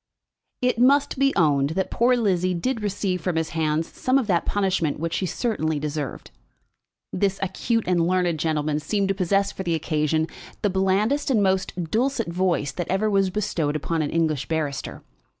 [0.63, 4.47] It must be owned that poor Lizzie did receive from his hands some of that
[4.47, 6.31] punishment which she certainly deserved.
[7.13, 10.25] This acute and learned gentleman seemed to possess for the occasion
[10.63, 15.03] the blandest and most dulcet voice that ever was bestowed upon an English barrister.